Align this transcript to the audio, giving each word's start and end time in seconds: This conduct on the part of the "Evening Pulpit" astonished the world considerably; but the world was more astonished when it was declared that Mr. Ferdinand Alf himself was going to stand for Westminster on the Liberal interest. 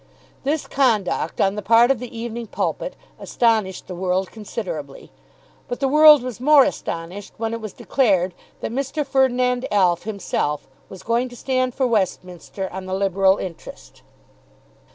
This 0.43 0.65
conduct 0.65 1.39
on 1.39 1.53
the 1.53 1.61
part 1.61 1.91
of 1.91 1.99
the 1.99 2.09
"Evening 2.17 2.47
Pulpit" 2.47 2.95
astonished 3.19 3.85
the 3.85 3.93
world 3.93 4.31
considerably; 4.31 5.11
but 5.67 5.79
the 5.79 5.87
world 5.87 6.23
was 6.23 6.39
more 6.39 6.63
astonished 6.63 7.33
when 7.37 7.53
it 7.53 7.61
was 7.61 7.71
declared 7.71 8.33
that 8.61 8.71
Mr. 8.73 9.05
Ferdinand 9.05 9.67
Alf 9.71 10.01
himself 10.01 10.65
was 10.89 11.03
going 11.03 11.29
to 11.29 11.35
stand 11.35 11.75
for 11.75 11.85
Westminster 11.85 12.67
on 12.73 12.87
the 12.87 12.95
Liberal 12.95 13.37
interest. 13.37 14.01